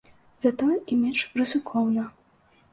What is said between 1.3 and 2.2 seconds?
рызыкоўна.